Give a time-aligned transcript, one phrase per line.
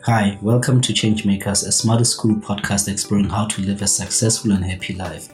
[0.00, 4.50] Hi, welcome to Changemakers, a Smart is Cool podcast exploring how to live a successful
[4.50, 5.28] and happy life.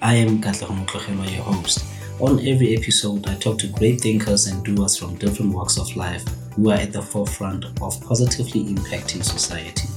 [0.00, 1.84] I am Katlego Motlogelwa, your host.
[2.20, 6.24] On every episode, I talk to great thinkers and doers from different walks of life
[6.56, 9.88] who are at the forefront of positively impacting society.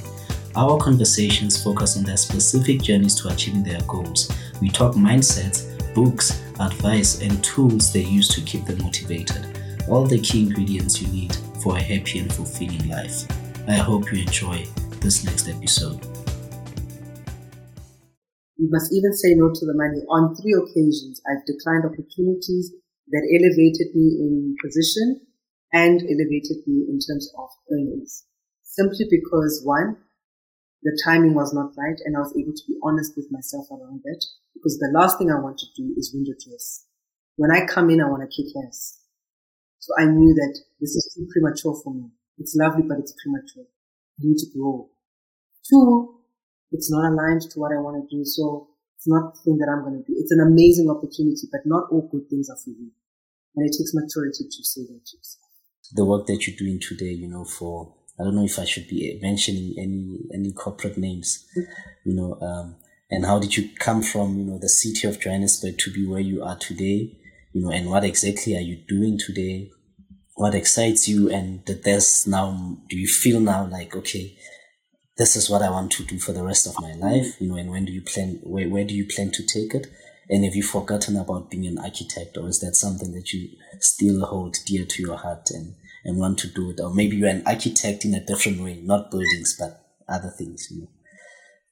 [0.58, 4.30] Our conversations focus on their specific journeys to achieving their goals.
[4.60, 9.58] We talk mindsets, books, advice, and tools they use to keep them motivated.
[9.88, 13.26] All the key ingredients you need for a happy and fulfilling life.
[13.68, 14.64] I hope you enjoy
[15.04, 16.00] this next episode.
[18.56, 20.08] You must even say no to the money.
[20.08, 22.72] On three occasions, I've declined opportunities
[23.12, 25.20] that elevated me in position
[25.74, 28.24] and elevated me in terms of earnings.
[28.64, 29.98] Simply because one,
[30.84, 34.00] the timing was not right and I was able to be honest with myself around
[34.06, 34.24] it
[34.54, 36.86] because the last thing I want to do is window dress.
[37.36, 39.02] When I come in, I want to kick ass.
[39.80, 42.12] So I knew that this is too premature for me.
[42.38, 43.66] It's lovely, but it's premature.
[43.66, 44.90] I need to grow.
[45.70, 46.22] Two,
[46.72, 48.24] it's not aligned to what I want to do.
[48.26, 50.18] So it's not the thing that I'm going to do.
[50.18, 52.92] It's an amazing opportunity, but not all good things are for you.
[53.56, 55.44] And it takes maturity to say that to yourself.
[55.94, 58.88] The work that you're doing today, you know, for, I don't know if I should
[58.88, 61.46] be mentioning any, any corporate names,
[62.06, 62.76] you know, um,
[63.10, 66.20] and how did you come from, you know, the city of Johannesburg to be where
[66.20, 67.18] you are today?
[67.54, 69.72] You know, and what exactly are you doing today?
[70.38, 74.38] What excites you and that there's now do you feel now like okay
[75.18, 77.42] this is what i want to do for the rest of my life?
[77.42, 79.88] You know and when do you plan where, where do you plan to take it?
[80.30, 84.26] And have you forgotten about being an architect or is that something that you still
[84.26, 85.74] hold dear to your heart and
[86.06, 86.80] and want to do it?
[86.80, 90.82] Or maybe you're an architect in a different way not buildings but other things you
[90.82, 90.90] know.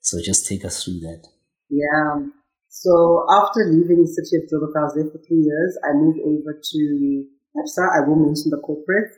[0.01, 1.27] So just take us through that.
[1.69, 2.25] Yeah.
[2.69, 5.77] So after leaving the city of Joburg, I was there for three years.
[5.85, 7.25] I moved over to
[7.57, 7.83] Absa.
[7.95, 9.11] I will mention the corporate.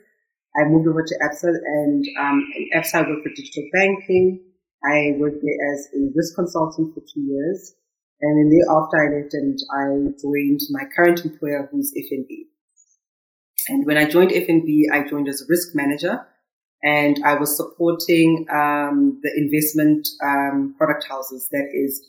[0.56, 2.44] I moved over to Absa and um,
[2.74, 4.40] Absa I worked for digital banking.
[4.84, 7.74] I worked there as a risk consultant for two years.
[8.20, 12.46] And then thereafter I left and I joined my current employer who's FNB.
[13.68, 16.26] And when I joined FNB, I joined as a risk manager
[16.82, 22.02] and I was supporting um, the investment um, product houses that is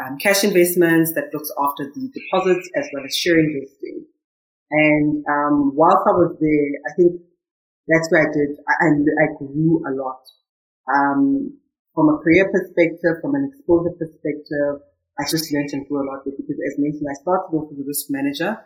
[0.00, 4.06] um, cash investments that looks after the deposits as well as share investing.
[4.70, 7.20] And um, whilst I was there, I think
[7.88, 8.56] that's where I did.
[8.68, 8.86] I,
[9.24, 10.22] I grew a lot.
[10.86, 11.58] Um,
[11.94, 14.86] from a career perspective, from an exposure perspective,
[15.18, 17.84] I just learned and grew a lot because as mentioned, I started off as a
[17.86, 18.58] risk manager.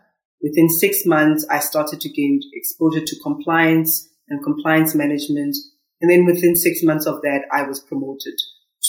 [0.42, 5.56] Within six months, I started to gain exposure to compliance and compliance management.
[6.00, 8.34] And then within six months of that, I was promoted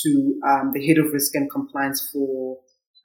[0.03, 2.57] to um, the head of risk and compliance for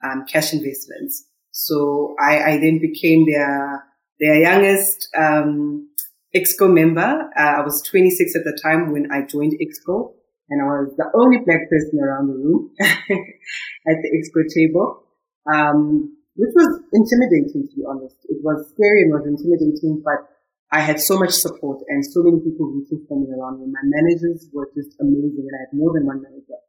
[0.03, 1.25] um, cash investments.
[1.51, 3.83] So I, I then became their
[4.21, 5.89] their youngest um,
[6.31, 7.01] Exco member.
[7.35, 10.13] Uh, I was 26 at the time when I joined Exco,
[10.47, 15.03] and I was the only black person around the room at the Exco table,
[15.51, 18.15] um, which was intimidating to be honest.
[18.29, 20.29] It was scary and was intimidating, but
[20.71, 23.67] I had so much support and so many people rooting for me around me.
[23.67, 26.61] My managers were just amazing, and I had more than one manager.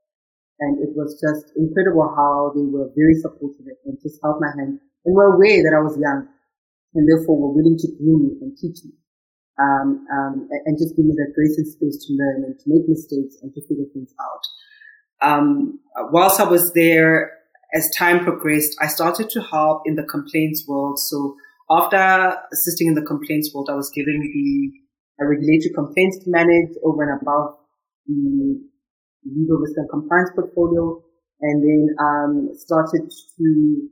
[0.59, 4.81] And it was just incredible how they were very supportive and just held my hand
[5.05, 6.29] and were aware that I was young
[6.95, 8.93] and therefore were willing to groom me and teach me.
[9.61, 12.89] Um, um, and just give me that grace and space to learn and to make
[12.89, 14.45] mistakes and to figure things out.
[15.23, 15.79] Um,
[16.11, 17.33] whilst I was there,
[17.75, 20.99] as time progressed, I started to help in the complaints world.
[20.99, 21.37] So
[21.71, 24.73] after assisting in the complaints world, I was given the
[25.25, 27.57] regulatory complaints to manage over and above
[28.07, 28.61] the
[29.25, 31.01] legal risk and compliance portfolio,
[31.41, 33.89] and then um, started to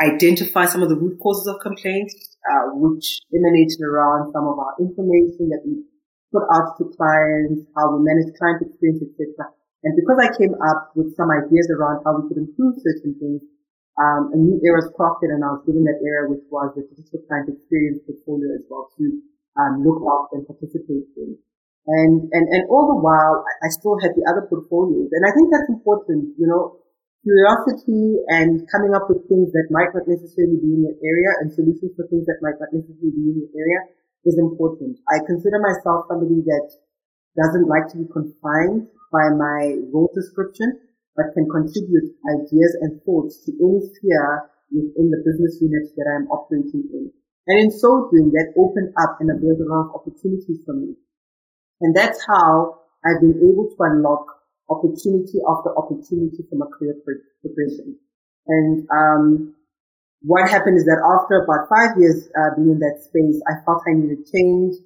[0.00, 4.74] identify some of the root causes of complaints, uh, which emanated around some of our
[4.80, 5.86] information that we
[6.34, 9.54] put out to clients, how we manage client experience, etc.
[9.86, 13.42] And because I came up with some ideas around how we could improve certain things,
[13.94, 16.82] um, a new era was crafted and I was given that era, which was the
[16.82, 19.04] digital client experience portfolio as well to
[19.54, 21.38] um, look after and participate in.
[21.86, 25.12] And, and, and all the while, I still had the other portfolios.
[25.12, 26.80] And I think that's important, you know,
[27.24, 31.48] curiosity and coming up with things that might not necessarily be in your area and
[31.48, 33.80] solutions for things that might not necessarily be in your area
[34.28, 35.00] is important.
[35.08, 36.68] I consider myself somebody that
[37.40, 40.84] doesn't like to be confined by my role description,
[41.16, 46.28] but can contribute ideas and thoughts to any sphere within the business unit that I'm
[46.28, 47.04] operating in.
[47.46, 50.96] And in so doing, that opened up a lot of opportunities for me.
[51.80, 54.33] And that's how I've been able to unlock
[54.70, 57.98] opportunity after opportunity from a career progression.
[58.46, 59.54] And um,
[60.24, 63.84] what happened is that after about five years uh, being in that space, I felt
[63.84, 64.76] I needed change.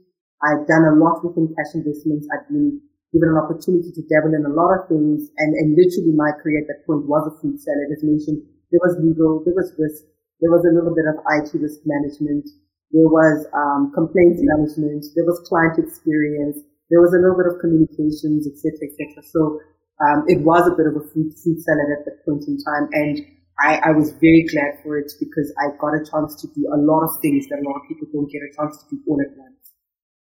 [0.43, 2.27] I'd done a lot within cash investments.
[2.31, 2.83] I'd been
[3.15, 5.31] given an opportunity to dabble in a lot of things.
[5.39, 7.91] And, and literally my career at that point was a food salad.
[7.91, 10.05] As mentioned, there was legal, there was risk,
[10.43, 12.47] there was a little bit of IT risk management,
[12.93, 16.61] there was um, complaints management, there was client experience,
[16.91, 19.23] there was a little bit of communications, etc., etc.
[19.29, 19.61] So
[20.01, 22.89] um, it was a bit of a fruit, fruit salad at that point in time,
[22.93, 23.17] and
[23.59, 26.79] I, I, was very glad for it because I got a chance to do a
[26.79, 29.19] lot of things that a lot of people don't get a chance to do all
[29.19, 29.75] at once.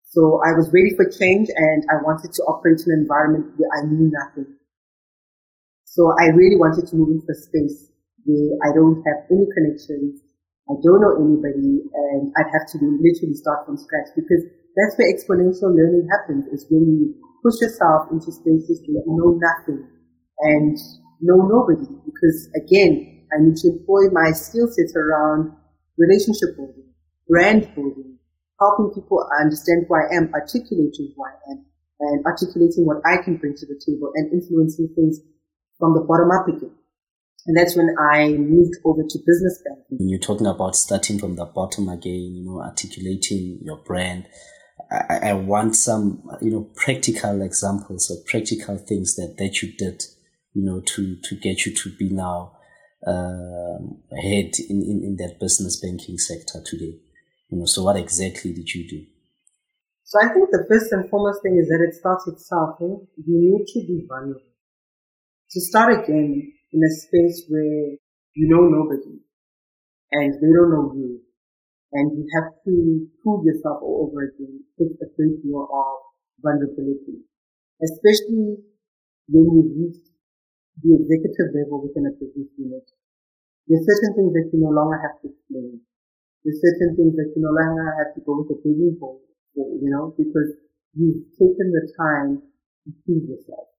[0.07, 3.67] So I was ready for change and I wanted to operate in an environment where
[3.75, 4.55] I knew nothing.
[5.83, 7.91] So I really wanted to move into a space
[8.23, 10.23] where I don't have any connections.
[10.71, 14.47] I don't know anybody and I'd have to literally start from scratch because
[14.79, 19.35] that's where exponential learning happens is when you push yourself into spaces where you know
[19.35, 19.83] nothing
[20.39, 20.77] and
[21.21, 25.53] know nobody because again, I need to employ my skill sets around
[25.97, 26.89] relationship building,
[27.27, 28.17] brand building,
[28.59, 31.65] helping people understand who I am, articulating who I am,
[31.99, 35.19] and articulating what I can bring to the table and influencing things
[35.77, 36.75] from the bottom up again.
[37.47, 39.97] And that's when I moved over to business banking.
[39.97, 44.27] When you're talking about starting from the bottom again, you know, articulating your brand,
[44.91, 50.03] I, I want some, you know, practical examples or practical things that, that you did,
[50.53, 52.53] you know, to, to get you to be now
[53.05, 53.77] uh,
[54.11, 56.99] ahead in, in, in that business banking sector today.
[57.49, 59.05] You know, so what exactly did you do?
[60.03, 62.81] So I think the first and foremost thing is that it starts with self.
[62.81, 63.05] Eh?
[63.25, 64.41] You need to be vulnerable.
[65.51, 67.97] To start again in a space where
[68.33, 69.19] you know nobody
[70.11, 71.21] and they don't know you
[71.91, 75.95] and you have to prove yourself all over again It's a great deal of
[76.41, 77.25] vulnerability.
[77.81, 78.61] Especially
[79.29, 80.01] when you reach
[80.83, 82.85] the executive level within a business unit.
[83.67, 85.81] There's certain things that you no longer have to explain.
[86.43, 89.19] There's certain things that you no longer have to go with a begging for,
[89.55, 90.57] you know, because
[90.95, 92.41] you've taken the time
[92.85, 93.69] to prove yourself.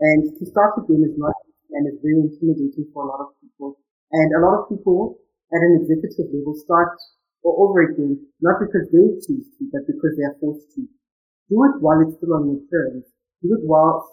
[0.00, 1.34] And to start again is not,
[1.74, 3.76] and it's very intimidating for a lot of people.
[4.12, 5.18] And a lot of people
[5.52, 6.96] at an executive level start
[7.44, 10.82] all over again, not because they choose to, but because they are forced to.
[11.48, 13.04] Do it while it's still on your terms.
[13.42, 14.04] Do it while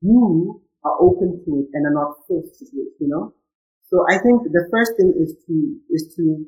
[0.00, 3.34] you are open to it and are not forced to it, you know?
[3.88, 5.54] So I think the first thing is to,
[5.90, 6.46] is to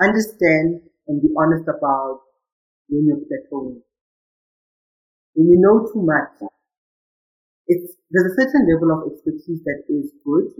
[0.00, 2.20] understand and be honest about
[2.88, 3.80] when you're plateauing.
[5.34, 6.50] When you know too much,
[7.66, 10.50] it's, there's a certain level of expertise that is good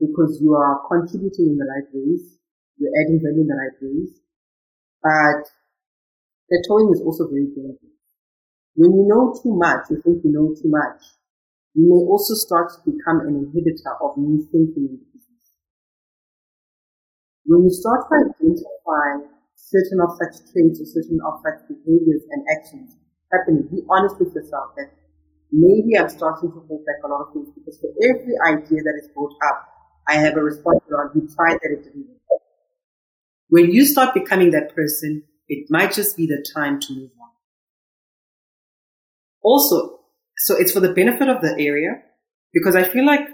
[0.00, 2.38] because you are contributing in the right ways,
[2.78, 4.20] you're adding value the ways,
[5.02, 5.44] but
[6.50, 7.78] plateauing is also very dangerous.
[8.76, 11.02] When you know too much, you think you know too much,
[11.74, 15.50] you may also start to become an inhibitor of new thinking in business.
[17.46, 19.24] when you start to identify
[19.54, 22.96] certain of such traits or certain of such behaviors and actions
[23.32, 24.90] happening, be honest with yourself that
[25.52, 28.96] maybe I'm starting to hold back a lot of things because for every idea that
[29.00, 29.58] is brought up,
[30.08, 32.45] I have a response around, you tried that it didn't work.
[33.48, 37.30] When you start becoming that person, it might just be the time to move on.
[39.42, 40.00] Also,
[40.38, 42.02] so it's for the benefit of the area
[42.52, 43.28] because I feel like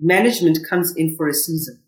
[0.00, 1.82] management comes in for a season.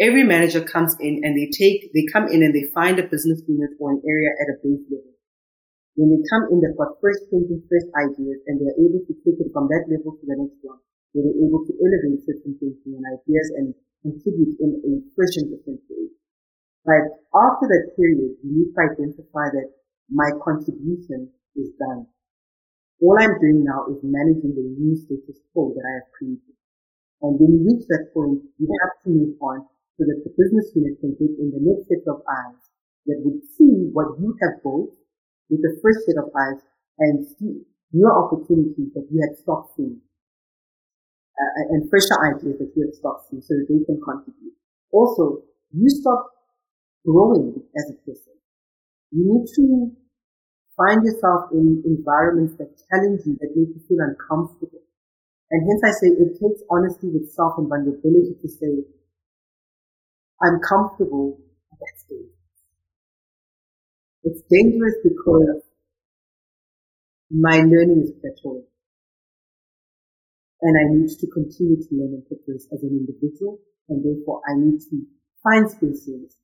[0.00, 3.42] Every manager comes in and they take, they come in and they find a business
[3.46, 5.14] unit or an area at a base level.
[5.94, 9.36] When they come in, they've got fresh thinking, fresh ideas, and they're able to take
[9.38, 10.80] it from that level to the next one.
[11.12, 13.66] They're able to elevate certain thinking and ideas and
[14.00, 16.08] contribute in a fresh and different way.
[16.84, 19.70] But after that period, you need to identify that
[20.10, 22.06] my contribution is done.
[23.02, 26.54] All I'm doing now is managing the new status quo that I have created.
[27.22, 29.66] And when you reach that point, you have to move on
[29.98, 32.62] so that the business unit can take in the next set of eyes
[33.06, 34.94] that would see what you have built
[35.50, 36.62] with the first set of eyes
[36.98, 37.62] and see
[37.92, 40.00] your opportunities that you had stopped seeing
[41.38, 44.56] uh, and fresher ideas that you had stopped seeing so that they can contribute.
[44.90, 46.31] Also, you stop
[47.04, 48.34] growing as a person.
[49.10, 49.92] You need to
[50.76, 54.80] find yourself in environments that challenge you, that make you feel uncomfortable.
[55.50, 58.84] And hence I say it takes honesty with self and vulnerability to say,
[60.40, 61.38] I'm comfortable
[61.72, 62.32] at that stage.
[64.24, 65.62] It's dangerous because
[67.30, 68.64] my learning is plateauing.
[70.62, 74.54] And I need to continue to learn and progress as an individual, and therefore I
[74.56, 75.02] need to
[75.42, 76.36] find spaces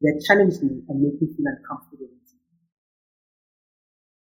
[0.00, 2.12] that challenge me and make me feel uncomfortable.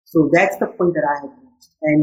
[0.09, 1.69] So that's the point that I have reached.
[1.85, 2.01] And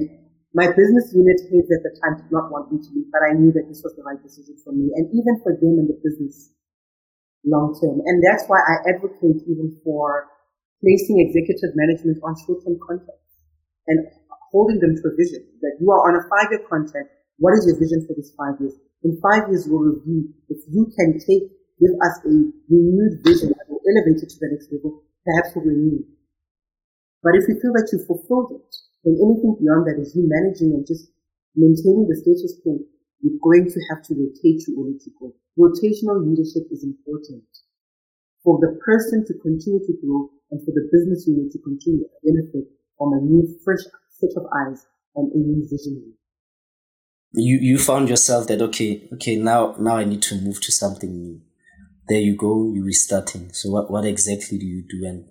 [0.54, 3.34] my business unit heads at the time did not want me to leave, but I
[3.34, 5.98] knew that this was the right decision for me and even for them in the
[5.98, 6.54] business
[7.42, 7.98] long term.
[7.98, 10.30] And that's why I advocate even for
[10.78, 13.26] placing executive management on short term contracts.
[13.86, 14.06] and
[14.52, 17.10] holding them to a vision that you are on a five-year contract.
[17.38, 18.74] What is your vision for this five years?
[19.02, 22.32] In five years, we'll review if you can take, give us a
[22.68, 26.04] renewed vision that will elevate it to the next level, perhaps we'll renew.
[27.22, 28.70] But if you feel that you fulfilled it,
[29.04, 31.10] then anything beyond that is you managing and just
[31.54, 32.78] maintaining the status quo,
[33.20, 35.34] you're going to have to rotate you or you go.
[35.58, 37.44] Rotational leadership is important
[38.44, 42.10] for the person to continue to grow and for the business unit to continue to
[42.22, 46.14] benefit from a new, fresh set of eyes and a new vision.
[47.32, 51.10] You you found yourself that okay, okay, now now I need to move to something
[51.10, 51.40] new.
[52.08, 53.52] There you go, you're restarting.
[53.52, 55.28] So what, what exactly do you do and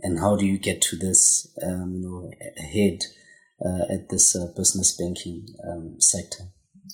[0.00, 3.00] and how do you get to this um, you know ahead
[3.64, 6.44] uh, at this uh, business banking um, sector?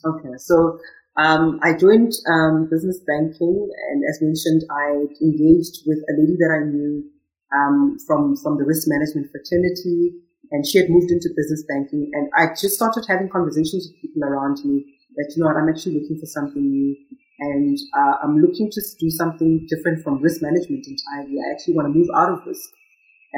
[0.04, 0.78] Okay, so
[1.16, 6.52] um, I joined um, business banking, and as mentioned, I engaged with a lady that
[6.56, 7.04] I knew
[7.52, 10.14] um, from from the risk management fraternity,
[10.50, 12.10] and she had moved into business banking.
[12.12, 14.86] And I just started having conversations with people around me
[15.16, 16.96] that you know what, I'm actually looking for something new,
[17.42, 21.38] and uh, I'm looking to do something different from risk management entirely.
[21.42, 22.70] I actually want to move out of risk,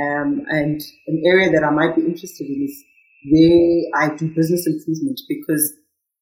[0.02, 2.84] um, and an area that I might be interested in is
[3.32, 5.72] where I do business improvement because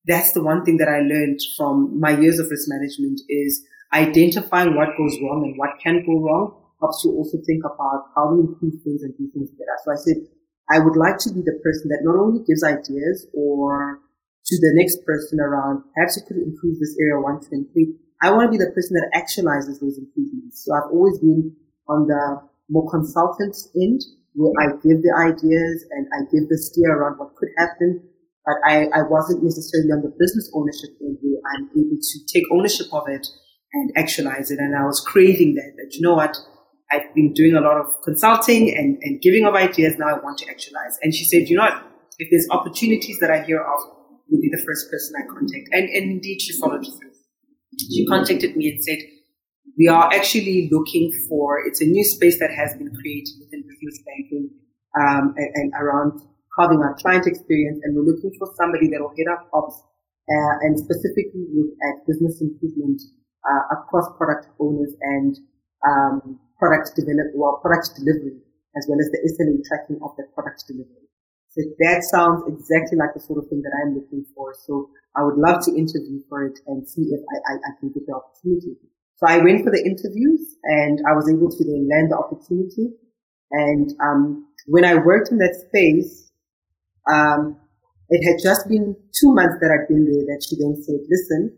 [0.06, 3.62] that's the one thing that I learned from my years of risk management is
[3.92, 8.34] identifying what goes wrong and what can go wrong helps you also think about how
[8.34, 9.76] we improve things and do things better.
[9.84, 10.16] So I said,
[10.70, 14.00] I would like to be the person that not only gives ideas or
[14.46, 17.94] to the next person around, perhaps you could improve this area one, two, and three.
[18.22, 20.64] I want to be the person that actualizes those improvements.
[20.64, 21.54] So I've always been
[21.88, 24.00] on the more consultant end
[24.34, 28.02] where I give the ideas and I give the steer around what could happen.
[28.46, 32.44] But I, I wasn't necessarily on the business ownership end where I'm able to take
[32.50, 33.26] ownership of it
[33.72, 34.58] and actualize it.
[34.58, 36.36] And I was craving that, that you know what?
[36.90, 39.94] I've been doing a lot of consulting and, and giving of ideas.
[39.98, 40.98] Now I want to actualize.
[41.02, 41.82] And she said, you know what?
[42.18, 43.80] If there's opportunities that I hear of,
[44.32, 45.68] you'll be the first person I contact.
[45.76, 47.12] And, and indeed, she followed through.
[47.76, 49.04] She contacted me and said,
[49.76, 54.00] we are actually looking for, it's a new space that has been created within business
[54.08, 54.48] banking
[54.96, 56.20] um, and, and, around
[56.56, 57.80] carving out client experience.
[57.84, 59.76] And we're looking for somebody that will head up ops
[60.28, 63.00] uh, and specifically look at business improvement
[63.44, 65.36] uh, across product owners and
[65.88, 68.40] um, product develop, well, product delivery,
[68.76, 71.01] as well as the SLA tracking of the product delivery.
[71.52, 74.56] So that sounds exactly like the sort of thing that I'm looking for.
[74.56, 77.92] So I would love to interview for it and see if I, I, I can
[77.92, 78.80] get the opportunity.
[79.20, 82.96] So I went for the interviews and I was able to then land the opportunity.
[83.52, 86.32] And um, when I worked in that space,
[87.12, 87.60] um,
[88.08, 91.52] it had just been two months that I'd been there that she then said, listen,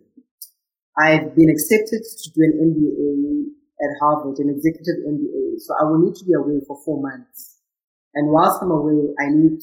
[0.99, 5.59] I've been accepted to do an MBA at Harvard, an executive MBA.
[5.59, 7.54] So I will need to be away for four months.
[8.15, 9.59] And whilst I'm away, I need,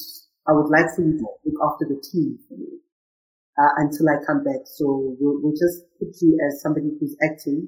[0.48, 2.79] I would like for you to look after the team for me
[3.58, 4.63] uh, until I come back.
[4.65, 7.67] So we'll, we'll, just put you as somebody who's acting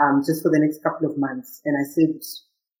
[0.00, 1.60] um, just for the next couple of months.
[1.64, 2.20] And I said,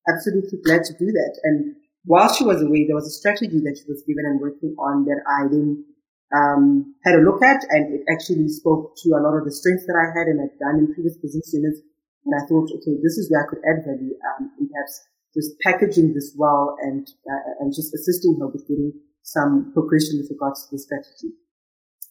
[0.08, 1.40] absolutely glad to do that.
[1.44, 4.74] And while she was away, there was a strategy that she was given and working
[4.78, 5.84] on that I then
[6.32, 9.84] um, had a look at, and it actually spoke to a lot of the strengths
[9.86, 11.80] that I had and had done in previous business units
[12.24, 15.00] and I thought, okay, this is where I could add value, um, and perhaps
[15.34, 20.30] just packaging this well and, uh, and just assisting her with getting some progression with
[20.30, 21.30] regards to the strategy.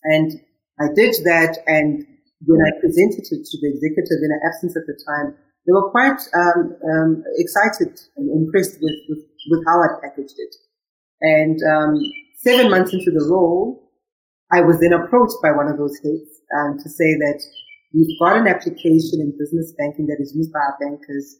[0.04, 0.40] And
[0.80, 1.60] I did that.
[1.68, 2.06] And
[2.46, 5.36] when I presented it to the executive in her absence at the time,
[5.68, 10.56] they were quite um, um, excited and impressed with, with, with, how I packaged it.
[11.22, 12.00] And um,
[12.38, 13.92] seven months into the role,
[14.52, 17.44] I was then approached by one of those heads um, to say that
[17.94, 21.38] We've got an application in business banking that is used by our bankers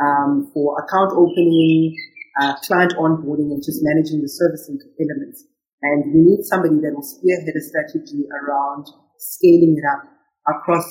[0.00, 1.94] um, for account opening,
[2.40, 5.44] uh, client onboarding, and just managing the servicing elements.
[5.82, 8.86] And we need somebody that will spearhead a strategy around
[9.18, 10.08] scaling it up
[10.48, 10.84] across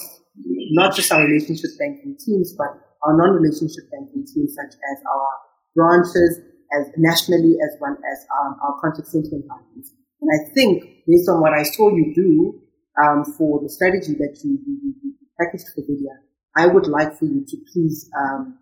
[0.73, 2.69] not just our relationship banking teams, but
[3.05, 5.29] our non-relationship banking teams, such as our
[5.75, 6.41] branches,
[6.73, 9.93] as nationally as well as um, our contact center environments.
[10.21, 12.61] And I think based on what I saw you do,
[13.01, 16.19] um, for the strategy that you, you, you packaged for Vidya,
[16.55, 18.59] I would like for you to please um,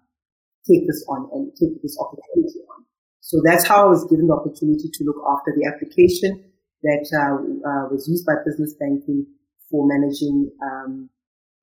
[0.67, 2.83] take this on and take this opportunity on.
[3.21, 6.43] So that's how I was given the opportunity to look after the application
[6.83, 9.25] that uh, uh, was used by business banking
[9.71, 11.09] for managing um,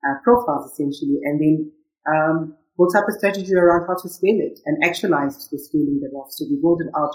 [0.05, 1.57] uh, profiles essentially, and then
[2.05, 6.29] um, built up a strategy around how to scale it and actualized the scaling thereof.
[6.31, 7.15] So we rolled it out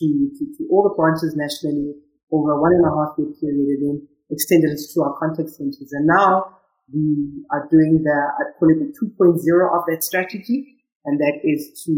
[0.00, 0.06] to,
[0.38, 1.94] to, to all the branches nationally
[2.32, 5.50] over a one and a half year period, and then extended it to our contact
[5.50, 5.92] centers.
[5.92, 6.58] And now
[6.92, 9.38] we are doing the, I call it the 2.0
[9.70, 10.83] of that strategy.
[11.04, 11.92] And that is to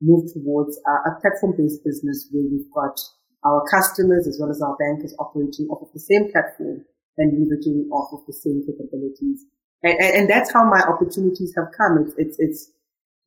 [0.00, 2.98] move towards a, a platform-based business where we've got
[3.44, 6.82] our customers as well as our bankers operating off of the same platform
[7.18, 9.44] and leveraging off of the same capabilities.
[9.82, 11.98] And, and, and that's how my opportunities have come.
[12.06, 12.60] It's, it's, it's,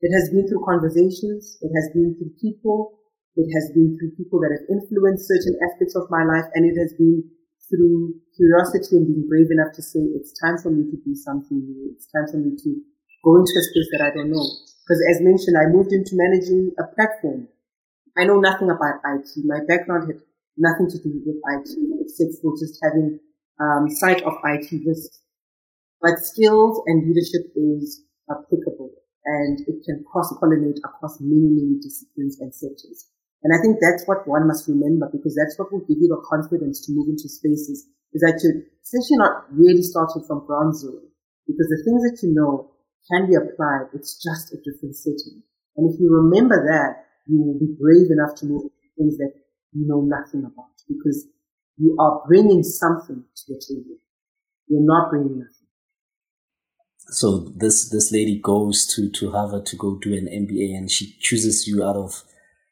[0.02, 1.60] it has been through conversations.
[1.62, 3.00] It has been through people.
[3.36, 6.48] It has been through people that have influenced certain aspects of my life.
[6.56, 7.24] And it has been
[7.68, 11.60] through curiosity and being brave enough to say, it's time for me to do something
[11.60, 11.92] new.
[11.92, 12.70] It's time for me to
[13.24, 14.46] go into a space that I don't know.
[14.86, 17.50] Because as mentioned, I moved into managing a platform
[18.18, 19.28] I know nothing about IT.
[19.44, 20.24] My background had
[20.58, 23.20] nothing to do with IT except for just having
[23.60, 25.20] um, sight of IT risks.
[26.02, 28.92] But skills and leadership is applicable
[29.26, 33.10] and it can cross-pollinate across many, many disciplines and sectors.
[33.44, 36.24] And I think that's what one must remember because that's what will give you the
[36.24, 41.04] confidence to move into spaces is that you're essentially not really starting from ground zero
[41.46, 42.72] because the things that you know
[43.12, 43.90] can be applied.
[43.94, 45.44] It's just a different setting.
[45.78, 49.34] And if you remember that, you will be brave enough to move things that
[49.74, 51.28] you know nothing about because
[51.78, 53.98] you are bringing something to the table.
[54.68, 55.52] You're not bringing nothing.
[57.10, 61.16] So this this lady goes to to Harvard to go do an MBA, and she
[61.20, 62.24] chooses you out of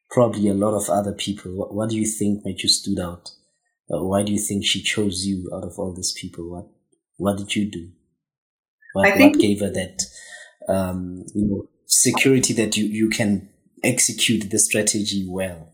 [0.10, 1.52] probably a lot of other people.
[1.54, 3.32] What, what do you think made you stood out?
[3.92, 6.50] Uh, why do you think she chose you out of all these people?
[6.50, 6.68] What
[7.18, 7.92] what did you do?
[8.94, 10.02] What, what gave her that
[10.70, 13.50] um, you know security that you you can
[13.84, 15.70] execute the strategy well?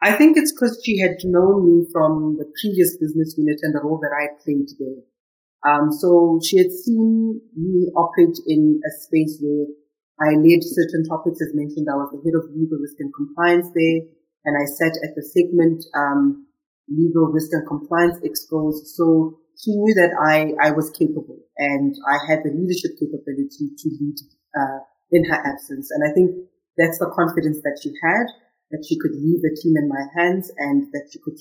[0.00, 3.80] I think it's because she had known me from the previous business unit and the
[3.82, 5.02] role that I played there.
[5.66, 9.66] Um, so she had seen me operate in a space where
[10.20, 11.88] I led certain topics as mentioned.
[11.90, 14.06] I was the head of legal risk and compliance there
[14.44, 16.46] and I sat at the segment, um,
[16.88, 18.86] legal risk and compliance Excos.
[18.96, 23.86] So she knew that I, I was capable and I had the leadership capability to
[23.98, 24.18] lead,
[24.54, 25.90] uh, in her absence.
[25.90, 26.30] And I think
[26.78, 28.30] that's the confidence that she had,
[28.70, 31.34] that she could leave the team in my hands and that she could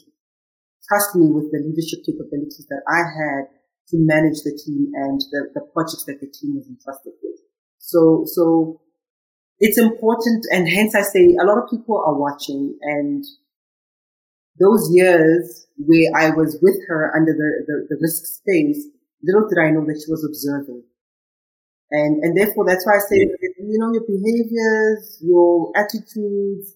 [0.89, 3.53] trust me with the leadership capabilities that I had
[3.93, 7.39] to manage the team and the, the projects that the team was entrusted with.
[7.77, 8.81] So, so
[9.59, 10.45] it's important.
[10.51, 13.23] And hence I say a lot of people are watching and
[14.59, 18.85] those years where I was with her under the, the, the risk space,
[19.23, 20.83] little did I know that she was observing.
[21.91, 26.75] And, and therefore that's why I say, you know, your behaviors, your attitudes,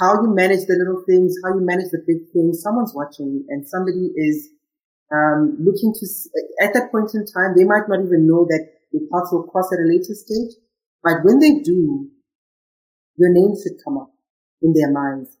[0.00, 3.66] how you manage the little things, how you manage the big things, someone's watching and
[3.66, 4.50] somebody is,
[5.12, 6.04] um, looking to,
[6.60, 9.70] at that point in time, they might not even know that your paths will cross
[9.72, 10.58] at a later stage.
[11.02, 12.10] But when they do,
[13.16, 14.10] your name should come up
[14.62, 15.36] in their minds.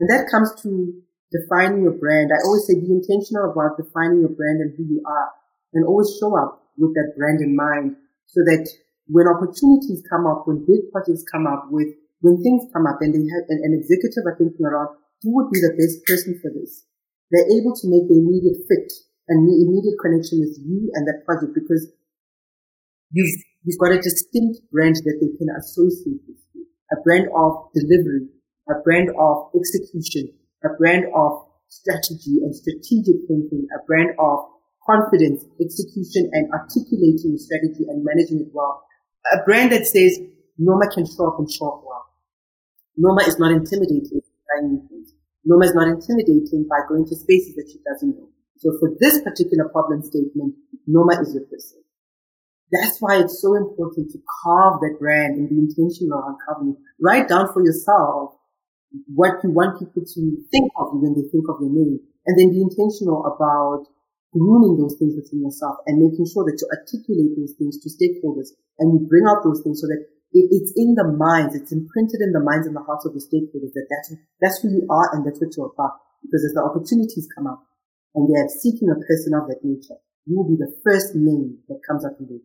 [0.00, 2.30] And that comes to defining your brand.
[2.32, 5.30] I always say be intentional about defining your brand and who you are
[5.74, 8.64] and always show up with that brand in mind so that
[9.08, 11.88] when opportunities come up, when big projects come up, with
[12.20, 15.50] when things come up and they have an, an executive are thinking around who would
[15.50, 16.84] be the best person for this,
[17.30, 18.88] they're able to make the immediate fit
[19.28, 21.88] and the immediate connection with you and that project because
[23.12, 26.64] you've, you've got a distinct brand that they can associate with you.
[26.92, 28.32] A brand of delivery,
[28.68, 30.32] a brand of execution,
[30.64, 34.46] a brand of strategy and strategic thinking, a brand of
[34.88, 38.82] confidence, execution, and articulating strategy and managing it well.
[39.32, 40.18] A brand that says
[40.56, 42.06] Noma can show up and show up well.
[42.96, 45.12] Noma is not intimidated by new things.
[45.44, 48.28] Noma is not intimidating by going to spaces that she doesn't know.
[48.58, 50.54] So for this particular problem statement,
[50.86, 51.84] Noma is your person.
[52.72, 56.78] That's why it's so important to carve that brand and be intentional on carving it.
[57.00, 58.34] Write down for yourself
[59.12, 62.00] what you want people to think of when they think of your name.
[62.28, 63.88] And then be intentional about
[64.32, 68.52] grooming those things within yourself and making sure that you articulate those things to stakeholders
[68.76, 70.04] and you bring out those things so that
[70.36, 73.24] it, it's in the minds, it's imprinted in the minds and the hearts of the
[73.24, 74.08] stakeholders that that's,
[74.44, 75.96] that's who you are and that's what you're about.
[76.20, 77.64] Because as the opportunities come up
[78.12, 79.96] and they are seeking a person of that nature,
[80.28, 82.44] you will be the first name that comes up in their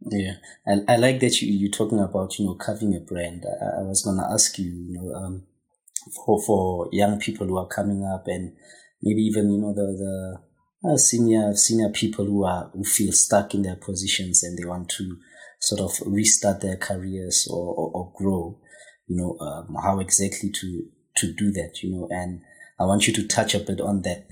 [0.00, 0.34] yeah,
[0.66, 3.44] I, I like that you, you're talking about, you know, carving a brand.
[3.46, 5.42] I, I was going to ask you, you know, um,
[6.14, 8.54] for, for young people who are coming up and
[9.02, 10.40] maybe even, you know, the, the,
[10.84, 14.88] uh, senior senior people who are who feel stuck in their positions and they want
[14.88, 15.16] to
[15.60, 18.56] sort of restart their careers or, or, or grow
[19.08, 20.84] you know um, how exactly to
[21.16, 22.40] to do that you know and
[22.78, 24.28] i want you to touch a bit on that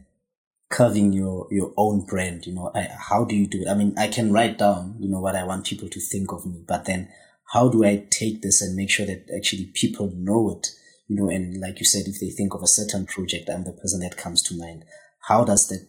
[0.68, 3.94] carving your your own brand you know I, how do you do it i mean
[3.96, 6.86] i can write down you know what i want people to think of me but
[6.86, 7.08] then
[7.52, 10.68] how do i take this and make sure that actually people know it
[11.06, 13.72] you know and like you said if they think of a certain project i'm the
[13.72, 14.84] person that comes to mind
[15.28, 15.86] how does that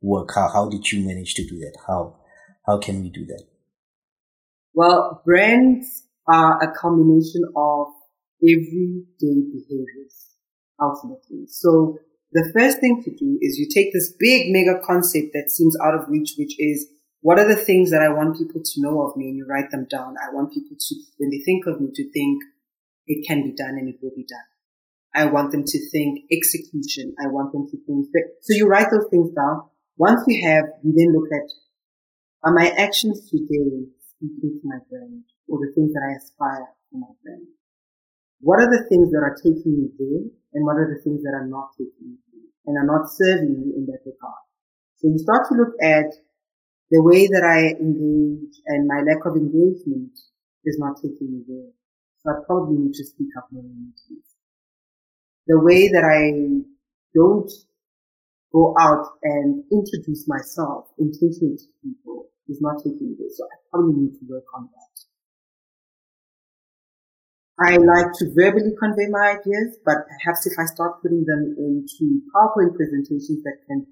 [0.00, 0.30] work?
[0.34, 1.76] How, how did you manage to do that?
[1.86, 2.16] How,
[2.66, 3.44] how can we do that?
[4.72, 7.88] Well, brands are a combination of
[8.42, 10.36] everyday behaviors.
[10.80, 11.46] ultimately.
[11.46, 11.98] So
[12.32, 15.94] the first thing to do is you take this big mega concept that seems out
[15.94, 16.86] of reach, which is
[17.22, 19.70] what are the things that I want people to know of me and you write
[19.70, 20.14] them down.
[20.16, 22.42] I want people to, when they think of me, to think
[23.06, 24.48] it can be done and it will be done.
[25.14, 27.14] I want them to think execution.
[27.18, 28.06] I want them to think,
[28.40, 29.68] so you write those things down.
[29.96, 31.50] Once you have, you then look at,
[32.44, 36.98] are my actions today speaking to my brand or the things that I aspire for
[36.98, 37.48] my brand?
[38.40, 40.24] What are the things that are taking me there
[40.56, 43.52] and what are the things that are not taking me there and are not serving
[43.52, 44.44] me in that regard?
[44.96, 46.08] So you start to look at
[46.90, 50.16] the way that I engage and my lack of engagement
[50.64, 51.72] is not taking me there.
[52.20, 54.28] So I probably need to speak up more in meetings.
[55.46, 56.64] The way that I
[57.14, 57.50] don't
[58.52, 63.32] go out and introduce myself intentionally to people is not taking me there.
[63.32, 64.94] So I probably need to work on that.
[67.60, 72.24] I like to verbally convey my ideas, but perhaps if I start putting them into
[72.32, 73.84] PowerPoint presentations that can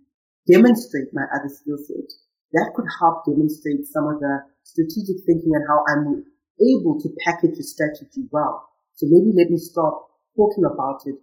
[0.49, 2.09] demonstrate my other skill set,
[2.57, 6.25] that could help demonstrate some of the strategic thinking and how I'm
[6.57, 8.73] able to package a strategy well.
[8.97, 11.21] So maybe let me stop talking about it,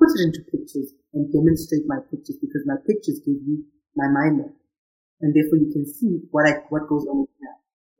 [0.00, 3.68] put it into pictures and demonstrate my pictures because my pictures give you
[4.00, 4.56] my mind map.
[5.20, 7.28] And therefore you can see what I, what goes on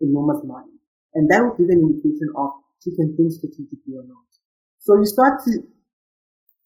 [0.00, 0.80] in Noma's mind.
[1.12, 4.26] And that will give an indication of she can think strategically or not.
[4.78, 5.52] So you start to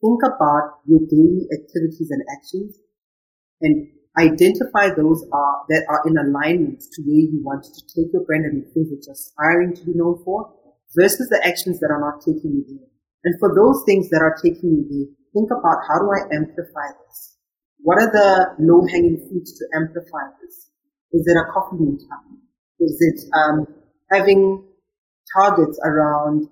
[0.00, 2.76] think about your daily activities and actions
[3.60, 8.24] and identify those are, that are in alignment to where you want to take your
[8.24, 10.52] brand and the things that you're aspiring to be known for
[10.96, 12.88] versus the actions that are not taking you there.
[13.24, 16.88] And for those things that are taking you there, think about how do I amplify
[17.04, 17.36] this?
[17.84, 20.70] What are the low hanging fruits to amplify this?
[21.12, 22.00] Is it a coffee meet
[22.80, 23.66] Is it um,
[24.10, 24.64] having
[25.34, 26.46] targets around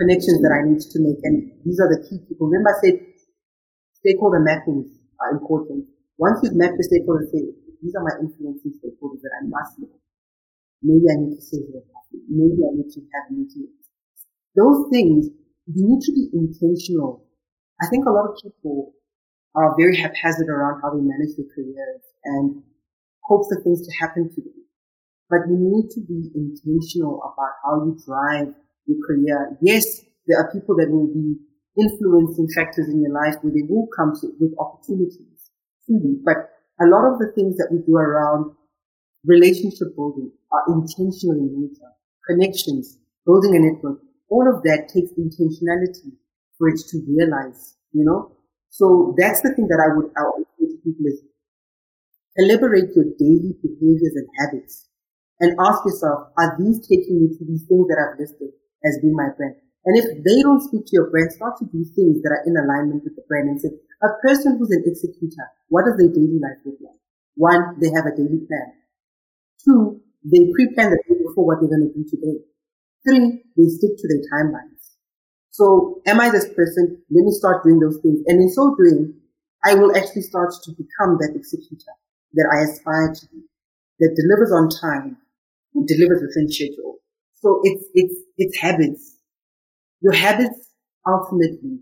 [0.00, 1.20] connections that I need to make?
[1.24, 2.48] And these are the key people.
[2.48, 2.96] Remember I said
[4.00, 4.88] stakeholder mappings
[5.20, 5.86] are important.
[6.18, 7.48] Once you've met the stakeholders, say,
[7.80, 9.96] these are my influencing stakeholders that I must know.
[10.82, 11.84] Maybe I need to say here,
[12.28, 13.76] maybe I need to have meetings.
[14.56, 15.28] Those things,
[15.66, 17.24] you need to be intentional.
[17.80, 18.92] I think a lot of people
[19.54, 22.62] are very haphazard around how they manage their careers and
[23.24, 24.59] hope for things to happen to them.
[25.30, 28.52] But you need to be intentional about how you drive
[28.86, 29.56] your career.
[29.62, 29.86] Yes,
[30.26, 31.38] there are people that will be
[31.78, 35.40] influencing factors in your life where they will come to, with opportunities
[36.24, 36.36] but
[36.80, 38.54] a lot of the things that we do around
[39.24, 41.92] relationship building are intentional in nature.
[42.28, 43.98] Connections, building a network,
[44.30, 46.14] all of that takes intentionality
[46.56, 48.32] for it to realize, you know?
[48.70, 51.22] So that's the thing that I would, I would say to people is
[52.36, 54.89] elaborate your daily behaviors and habits
[55.40, 58.52] and ask yourself, are these taking me to these things that I've listed
[58.84, 59.56] as being my brand?
[59.88, 62.60] And if they don't speak to your brand, start to do things that are in
[62.60, 63.72] alignment with the brand and say,
[64.04, 67.00] a person who's an executor, what does their daily life look like?
[67.40, 68.68] One, they have a daily plan.
[69.64, 72.44] Two, they pre-plan the day before what they're going to do today.
[73.08, 75.00] Three, they stick to their timelines.
[75.48, 77.00] So am I this person?
[77.08, 78.20] Let me start doing those things.
[78.28, 79.16] And in so doing,
[79.64, 81.96] I will actually start to become that executor
[82.36, 83.48] that I aspire to be,
[84.00, 85.16] that delivers on time
[85.74, 86.98] and delivers within schedule.
[87.34, 89.16] So it's, it's, it's habits
[90.00, 90.72] your habits
[91.06, 91.80] ultimately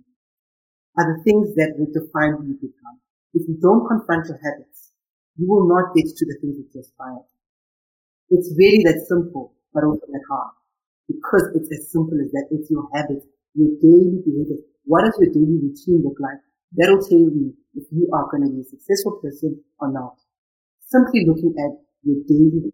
[0.98, 2.98] are the things that will define who you become.
[3.34, 4.90] If you don't confront your habits,
[5.36, 7.36] you will not get to the things that you aspire to.
[8.30, 10.54] It's really that simple, but also that hard.
[11.06, 12.48] Because it's as simple as that.
[12.50, 14.62] It's your habits, your daily behavior.
[14.84, 16.40] What does your daily routine look like?
[16.76, 20.18] That'll tell you if you are going to be a successful person or not.
[20.86, 22.72] Simply looking at your daily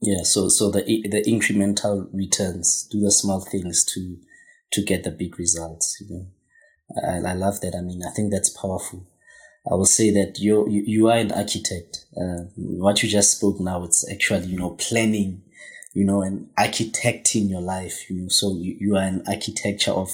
[0.00, 4.16] yeah, so so the the incremental returns, do the small things to
[4.72, 5.96] to get the big results.
[6.00, 6.26] You know,
[7.02, 7.74] I, I love that.
[7.74, 9.06] I mean, I think that's powerful.
[9.70, 12.04] I will say that you you, are an architect.
[12.16, 15.42] Uh, what you just spoke now, it's actually you know planning,
[15.94, 18.10] you know, and architecting your life.
[18.10, 20.10] You know, so you, you are an architecture of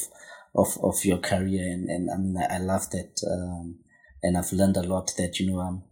[0.54, 3.20] of of your career, and and I mean, I, I love that.
[3.28, 3.80] Um,
[4.22, 5.82] and I've learned a lot that you know um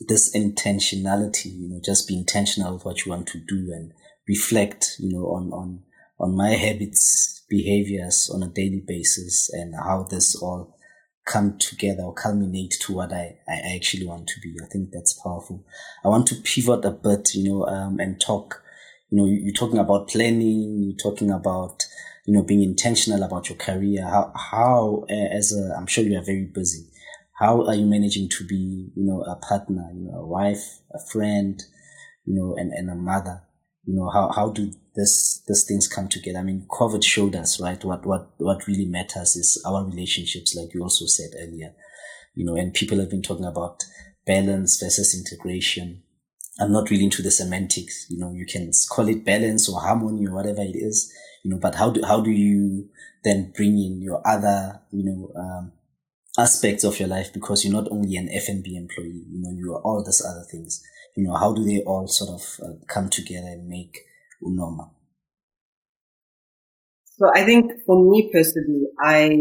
[0.00, 3.92] this intentionality, you know, just be intentional with what you want to do and
[4.28, 5.82] reflect, you know, on, on,
[6.18, 10.76] on my habits, behaviors on a daily basis and how this all
[11.26, 14.56] come together or culminate to what I, I actually want to be.
[14.62, 15.64] I think that's powerful.
[16.04, 18.62] I want to pivot a bit, you know, um, and talk,
[19.10, 21.84] you know, you're talking about planning, you're talking about,
[22.26, 24.02] you know, being intentional about your career.
[24.04, 26.86] How, how, as a, I'm sure you are very busy
[27.38, 30.98] how are you managing to be, you know, a partner, you know, a wife, a
[31.10, 31.62] friend,
[32.24, 33.42] you know, and, and a mother?
[33.84, 36.38] You know, how, how do, this this things come together.
[36.38, 40.74] I mean, COVID showed us right what what what really matters is our relationships, like
[40.74, 41.74] you also said earlier.
[42.34, 43.84] You know, and people have been talking about
[44.26, 46.02] balance versus integration.
[46.58, 48.06] I'm not really into the semantics.
[48.08, 51.12] You know, you can call it balance or harmony or whatever it is.
[51.44, 52.88] You know, but how do how do you
[53.22, 55.72] then bring in your other you know um,
[56.38, 59.24] aspects of your life because you're not only an FNB employee.
[59.30, 60.82] You know, you are all these other things.
[61.16, 63.98] You know, how do they all sort of uh, come together and make
[64.42, 64.90] you Noma?
[67.04, 69.32] So I think for me personally, I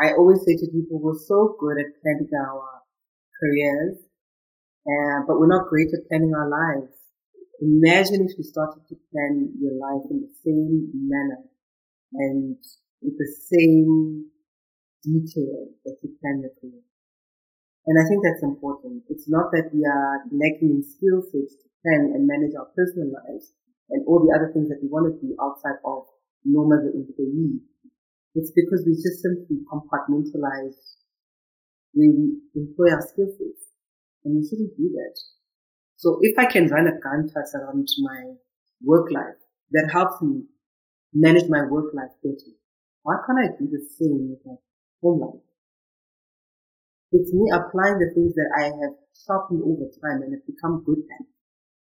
[0.00, 2.64] I always say to people, we're so good at planning our
[3.38, 3.98] careers,
[4.88, 6.94] uh, but we're not great at planning our lives.
[7.60, 11.42] Imagine if you started to plan your life in the same manner
[12.14, 12.56] and
[13.02, 14.30] with the same
[15.02, 16.82] detail that you plan your career.
[17.86, 19.04] And I think that's important.
[19.08, 23.08] It's not that we are lacking in skill sets to plan and manage our personal
[23.08, 23.52] lives
[23.88, 26.04] and all the other things that we want to do outside of
[26.44, 27.60] the employee.
[28.34, 30.76] It's because we just simply compartmentalize
[31.94, 33.72] where we employ our skill sets.
[34.24, 35.16] And we shouldn't do that.
[35.96, 38.34] So if I can run a Gantt around my
[38.82, 39.40] work life,
[39.72, 40.42] that helps me
[41.14, 42.52] manage my work life better.
[43.02, 44.54] Why can't I do the same with my
[45.02, 45.44] home life?
[47.12, 51.00] It's me applying the things that I have sharpened over time and have become good
[51.08, 51.24] at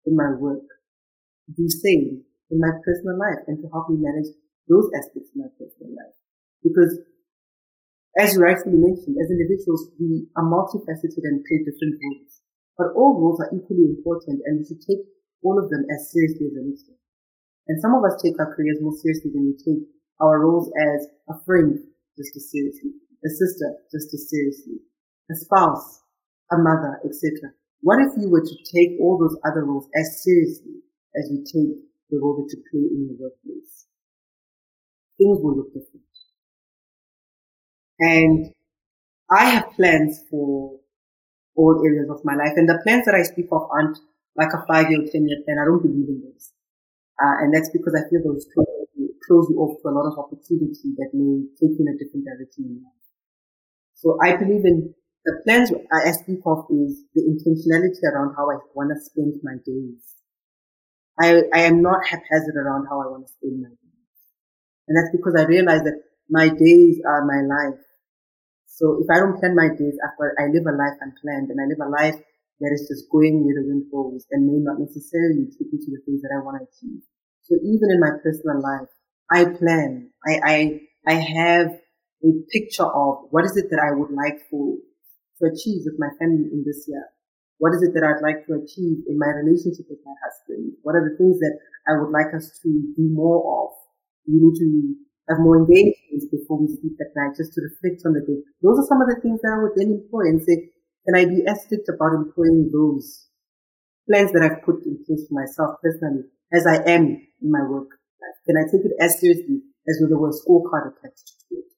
[0.07, 0.63] in my work.
[1.47, 4.31] To do same in my personal life and to help me manage
[4.71, 6.15] those aspects of my personal life.
[6.63, 7.03] Because
[8.19, 12.43] as you rightfully mentioned, as individuals, we are multifaceted and play different roles.
[12.79, 15.03] But all roles are equally important and we should take
[15.43, 16.99] all of them as seriously as a listener.
[17.67, 19.91] And some of us take our careers more seriously than we take
[20.23, 21.79] our roles as a friend
[22.17, 22.91] just as seriously,
[23.25, 24.81] a sister just as seriously,
[25.31, 26.03] a spouse,
[26.51, 27.53] a mother, etc.
[27.83, 30.83] What if you were to take all those other roles as seriously
[31.17, 33.87] as you take the role that you play in your workplace.
[35.19, 36.07] Things will look different.
[38.01, 38.55] And
[39.31, 40.81] I have plans for
[41.57, 42.55] all areas of my life.
[42.57, 43.99] And the plans that I speak of aren't
[44.37, 45.59] like a five-year, ten-year plan.
[45.61, 46.53] I don't believe in those.
[47.21, 48.80] Uh, and that's because I feel those close,
[49.31, 52.27] close you off to a lot of opportunity that may take you in a different
[52.27, 52.83] direction.
[53.95, 54.91] So I believe in
[55.23, 59.55] the plans I speak of is the intentionality around how I want to spend my
[59.63, 60.03] days.
[61.21, 64.17] I, I am not haphazard around how I want to spend my days.
[64.89, 67.79] And that's because I realize that my days are my life.
[68.67, 71.85] So if I don't plan my days I live a life unplanned and I live
[71.85, 72.19] a life
[72.65, 75.91] that is just going where the wind blows and may not necessarily take me to
[75.93, 77.05] the things that I want to achieve.
[77.45, 78.89] So even in my personal life,
[79.31, 80.11] I plan.
[80.27, 81.71] I, I, I have
[82.23, 84.77] a picture of what is it that I would like for,
[85.39, 87.05] to achieve with my family in this year.
[87.59, 90.77] What is it that I'd like to achieve in my relationship with my husband?
[90.83, 91.57] What are the things that
[91.89, 93.77] I would like us to do more of?
[94.27, 94.69] We need to
[95.29, 98.41] have more engagements before we sleep at night, just to reflect on the day.
[98.61, 100.73] Those are some of the things that I would then employ and say,
[101.05, 103.29] can I be as strict about employing those
[104.09, 108.00] plans that I've put in place for myself personally as I am in my work?
[108.47, 111.71] Can I take it as seriously as though there were a scorecard attached to it?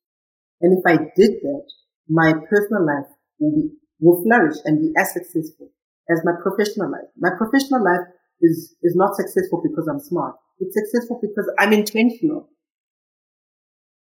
[0.60, 1.66] And if I did that,
[2.08, 5.70] my personal life will be will flourish and be as successful
[6.10, 7.06] as my professional life.
[7.16, 8.06] My professional life
[8.42, 10.34] is, is not successful because I'm smart.
[10.58, 12.50] It's successful because I'm intentional.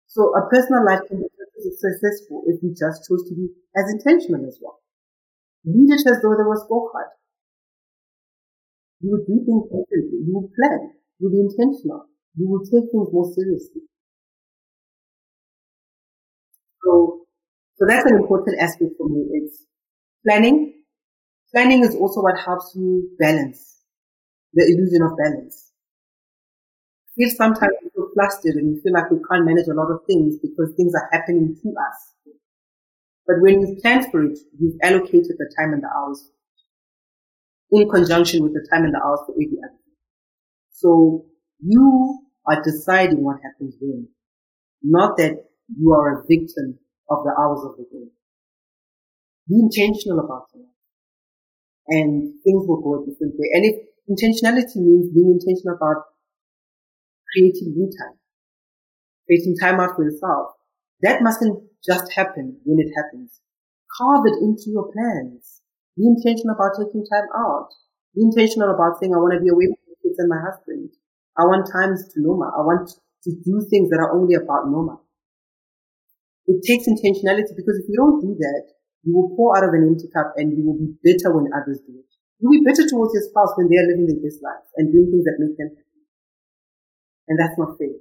[0.08, 1.28] So a personal life can be
[1.78, 4.80] successful if we just chose to be as intentional as well.
[5.64, 7.14] Lead it as though there was scorecard.
[9.00, 9.86] You would do things.
[9.90, 10.92] You would plan.
[11.18, 12.06] You would be intentional.
[12.36, 13.80] You will take things more seriously.
[16.84, 17.20] So,
[17.76, 19.26] so that's an important aspect for me.
[19.32, 19.64] It's
[20.26, 20.82] Planning.
[21.52, 23.80] Planning is also what helps you balance
[24.54, 25.72] the illusion of balance.
[27.08, 29.90] I feel sometimes we feel flustered and we feel like we can't manage a lot
[29.90, 32.14] of things because things are happening to us.
[33.26, 36.30] But when you've planned for it, you've allocated the time and the hours
[37.70, 39.74] in conjunction with the time and the hours for every other.
[40.70, 41.26] So
[41.60, 44.08] you are deciding what happens when,
[44.82, 46.78] not that you are a victim
[47.08, 48.08] of the hours of the day.
[49.48, 50.70] Be intentional about your life.
[51.88, 53.50] And things will go a different way.
[53.54, 53.76] And if
[54.08, 56.04] intentionality means being intentional about
[57.32, 58.18] creating new time,
[59.26, 60.54] creating time out for yourself,
[61.02, 63.40] that mustn't just happen when it happens.
[63.98, 65.60] Carve it into your plans.
[65.96, 67.68] Be intentional about taking time out.
[68.14, 70.90] Be intentional about saying, I want to be away from the kids and my husband.
[71.38, 72.52] I want times to Noma.
[72.52, 72.90] I want
[73.24, 74.98] to do things that are only about Noma.
[76.46, 78.64] It takes intentionality because if you don't do that,
[79.04, 81.80] you will pour out of an empty cup and you will be bitter when others
[81.86, 82.06] do it.
[82.38, 85.10] You'll be bitter towards your spouse when they are living their best life and doing
[85.10, 86.02] things that make them happy.
[87.28, 87.94] And that's not fair.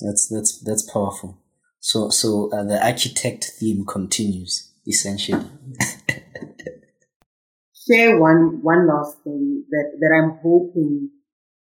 [0.00, 1.38] That's, that's, that's powerful.
[1.78, 5.46] So, so uh, the architect theme continues essentially.
[7.86, 11.10] Share one, one last thing that, that I'm hoping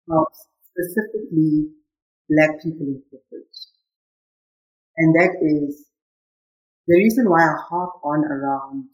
[0.09, 1.71] helps specifically
[2.29, 3.57] black people in corporate.
[4.99, 5.87] And that is
[6.87, 8.89] the reason why I harp on around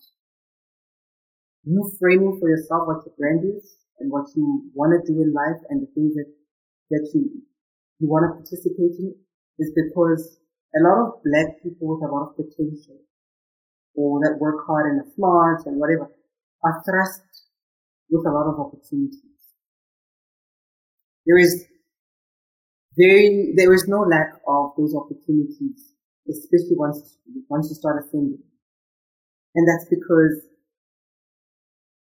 [1.65, 5.33] you framing for yourself what your brand is and what you want to do in
[5.33, 6.31] life and the things that,
[6.91, 7.43] that you,
[7.99, 9.15] you want to participate in
[9.59, 10.39] is because
[10.79, 13.01] a lot of black people with a lot of potential
[13.97, 16.07] or that work hard and are smart and whatever
[16.67, 17.23] are thrust
[18.11, 19.23] with a lot of opportunities.
[21.27, 21.67] There is
[22.99, 25.95] very, there is no lack of those opportunities,
[26.29, 28.43] especially once, once you start assembling.
[29.55, 30.43] And that's because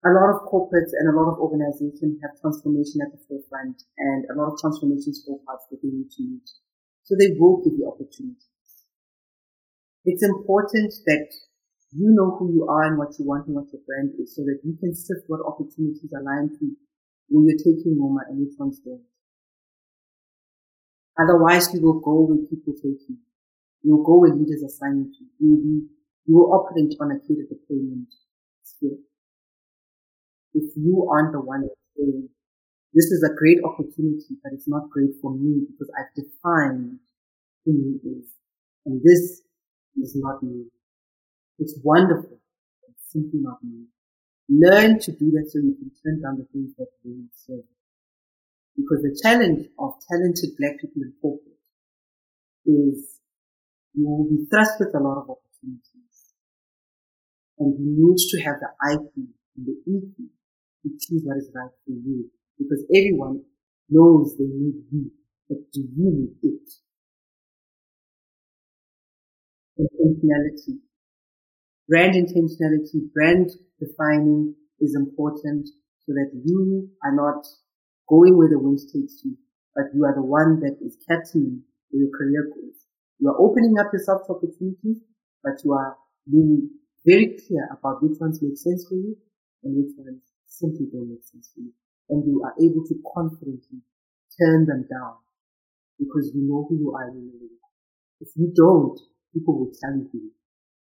[0.06, 4.26] a lot of corporates and a lot of organizations have transformation at the forefront and
[4.30, 6.50] a lot of transformation scorecards that they need to meet.
[7.04, 8.48] So they will give you opportunities.
[10.04, 11.32] It's important that
[11.96, 14.42] you know who you are and what you want and what your brand is so
[14.44, 16.66] that you can sift what opportunities align to
[17.30, 19.06] when you're taking Noma and you're transformed.
[21.20, 23.18] Otherwise, you will go where people take you.
[23.84, 25.24] You will go where leaders assign you to.
[25.40, 25.76] You will be,
[26.26, 28.10] you will operate on a clear deployment
[28.64, 28.98] skill
[30.54, 32.30] if you aren't the one saying,
[32.94, 37.00] this is a great opportunity, but it's not great for me because I've defined
[37.66, 38.26] who me is.
[38.86, 39.42] And this
[39.98, 40.66] is not me.
[41.60, 42.40] It's wonderful.
[42.90, 43.86] It's simply not me.
[44.50, 47.64] Learn to do that so you can turn down the things that you serve.
[48.76, 51.62] Because the challenge of talented black people in corporate
[52.66, 53.20] is
[53.94, 56.34] you will be thrust with a lot of opportunities.
[57.60, 61.70] And you need to have the IQ and the EQ to choose what is right
[61.86, 62.32] for you.
[62.58, 63.44] Because everyone
[63.90, 65.12] knows they need you,
[65.48, 66.70] but do you need it?
[69.78, 70.80] Intentionality.
[71.90, 75.68] Brand intentionality, brand defining is important
[76.06, 77.44] so that you are not
[78.08, 79.36] going where the wind takes you,
[79.76, 82.88] but you are the one that is captaining where your career goes.
[83.20, 85.04] You are opening up yourself to opportunities,
[85.44, 85.98] but you are
[86.30, 86.70] being
[87.06, 89.18] very clear about which ones make sense for you
[89.64, 91.74] and which ones simply don't make sense for you.
[92.10, 93.84] And you are able to confidently
[94.40, 95.20] turn them down
[96.00, 97.64] because you know who you are in your life.
[98.22, 99.00] If you don't,
[99.34, 100.32] people will tell you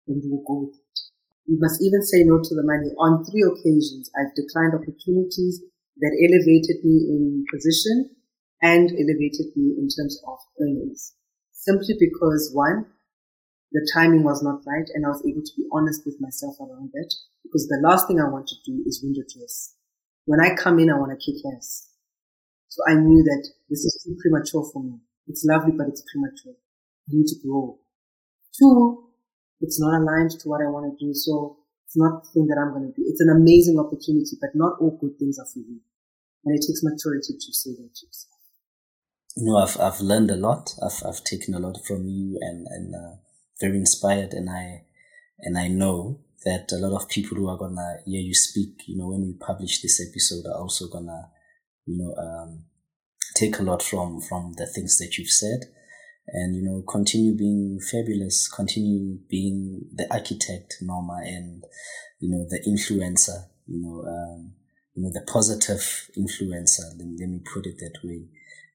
[0.10, 0.98] and you will go with it.
[1.46, 2.94] You must even say no to the money.
[2.98, 5.62] On three occasions, I've declined opportunities
[5.98, 8.14] that elevated me in position
[8.62, 11.16] and elevated me in terms of earnings.
[11.52, 12.86] Simply because one,
[13.72, 16.92] the timing was not right and I was able to be honest with myself around
[16.94, 19.76] that because the last thing I want to do is window dress.
[20.26, 21.90] When I come in, I want to kick ass.
[22.70, 25.00] So I knew that this is too premature for me.
[25.28, 26.54] It's lovely, but it's premature.
[26.54, 27.80] I need to grow.
[28.58, 29.09] Two,
[29.62, 31.14] it's not aligned to what I want to do.
[31.14, 33.06] So it's not the thing that I'm going to do.
[33.08, 35.80] It's an amazing opportunity, but not all good things are for you.
[36.46, 38.40] And it takes maturity to say that to yourself.
[39.36, 40.74] You know, I've, I've learned a lot.
[40.82, 43.16] I've, I've taken a lot from you and, and, uh,
[43.60, 44.86] very inspired and I,
[45.40, 48.98] and I know that a lot of people who are gonna hear you speak, you
[48.98, 51.30] know, when we publish this episode are also gonna,
[51.86, 52.64] you know, um,
[53.36, 55.66] take a lot from, from the things that you've said
[56.34, 61.64] and, you know, continue being fabulous, continue being the architect, Noma and,
[62.20, 64.54] you know, the influencer, you know, um,
[64.96, 68.28] you know, the positive influencer, let, let me put it that way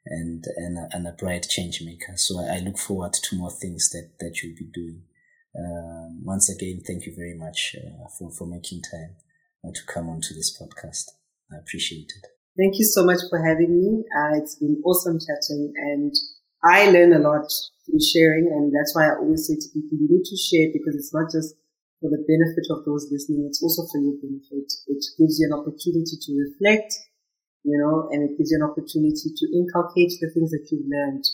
[0.06, 2.16] and and a, and a bright change maker.
[2.16, 5.02] So I, I, look forward to more things that that you'll be doing.
[5.56, 9.16] Um, once again, thank you very much uh, for for making time
[9.64, 11.10] uh, to come onto this podcast.
[11.52, 12.26] I appreciate it.
[12.56, 14.04] Thank you so much for having me.
[14.16, 16.14] Uh, it's been awesome chatting, and
[16.64, 17.46] I learn a lot
[17.88, 20.96] in sharing, and that's why I always say to people, you need to share because
[20.96, 21.54] it's not just
[22.00, 24.72] for the benefit of those listening; it's also for your benefit.
[24.88, 26.94] It gives you an opportunity to reflect
[27.64, 31.24] you know, and it gives you an opportunity to inculcate the things that you've learned.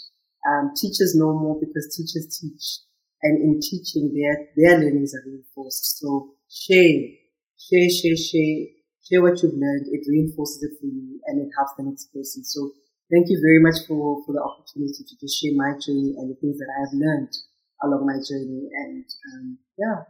[0.47, 2.87] Um, teachers know more because teachers teach,
[3.23, 5.99] and in teaching, their their learnings are reinforced.
[5.99, 7.19] So share,
[7.59, 8.59] share, share, share,
[9.05, 9.91] share what you've learned.
[9.91, 12.45] It reinforces it for you, and it helps the next person.
[12.47, 12.73] So
[13.11, 16.39] thank you very much for for the opportunity to just share my journey and the
[16.41, 17.35] things that I have learned
[17.83, 18.69] along my journey.
[18.85, 19.05] And
[19.35, 20.07] um, yeah,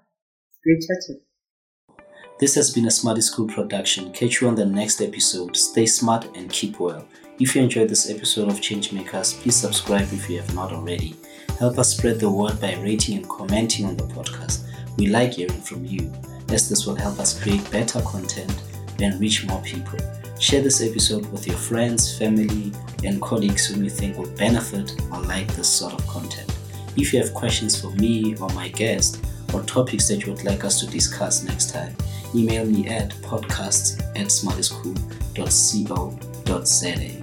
[0.49, 1.23] it's great chatting.
[2.39, 4.13] This has been a Smart is Cool production.
[4.13, 5.57] Catch you on the next episode.
[5.57, 7.07] Stay smart and keep well.
[7.39, 11.17] If you enjoyed this episode of Changemakers, please subscribe if you have not already.
[11.59, 14.67] Help us spread the word by rating and commenting on the podcast.
[14.97, 16.13] We like hearing from you,
[16.51, 18.55] as this will help us create better content
[19.01, 19.99] and reach more people.
[20.41, 22.73] Share this episode with your friends, family,
[23.05, 26.57] and colleagues whom you think will benefit or like this sort of content.
[26.97, 29.23] If you have questions for me or my guest,
[29.53, 31.95] or topics that you would like us to discuss next time,
[32.35, 37.20] email me at podcasts at smartiscool.co.za.